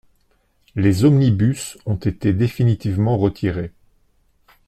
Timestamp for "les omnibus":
0.75-1.77